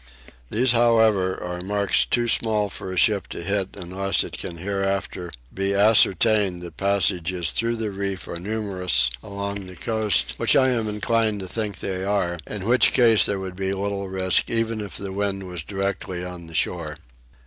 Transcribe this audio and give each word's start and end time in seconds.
These 0.49 0.71
however 0.71 1.39
are 1.43 1.61
marks 1.61 2.05
too 2.05 2.27
small 2.27 2.69
for 2.69 2.91
a 2.91 2.97
ship 2.97 3.27
to 3.27 3.43
hit 3.43 3.75
unless 3.75 4.23
it 4.23 4.35
can 4.35 4.57
hereafter 4.57 5.31
be 5.53 5.75
ascertained 5.75 6.63
that 6.63 6.75
passages 6.77 7.51
through 7.51 7.75
the 7.75 7.91
reef 7.91 8.27
are 8.27 8.39
numerous 8.39 9.11
along 9.21 9.67
the 9.67 9.75
coast 9.75 10.33
which 10.37 10.55
I 10.55 10.69
am 10.69 10.89
inclined 10.89 11.39
to 11.41 11.47
think 11.47 11.81
they 11.81 12.03
are, 12.03 12.39
in 12.47 12.65
which 12.65 12.93
case 12.93 13.27
there 13.27 13.37
would 13.39 13.55
be 13.55 13.73
little 13.73 14.09
risk 14.09 14.49
even 14.49 14.81
if 14.81 14.97
the 14.97 15.11
wind 15.11 15.47
was 15.47 15.61
directly 15.61 16.25
on 16.25 16.47
the 16.47 16.55
shore. 16.55 16.97